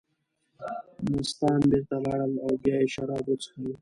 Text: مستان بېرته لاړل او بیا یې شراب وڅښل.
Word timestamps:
مستان 1.11 1.59
بېرته 1.69 1.95
لاړل 2.05 2.33
او 2.45 2.51
بیا 2.63 2.75
یې 2.81 2.87
شراب 2.93 3.23
وڅښل. 3.27 3.63